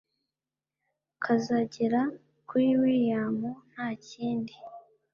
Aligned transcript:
kazagera 1.23 2.01
kuri 2.47 2.67
william 2.81 3.37
ntakindi 3.71 4.53